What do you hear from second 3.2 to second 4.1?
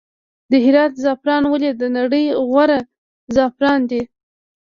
زعفران دي؟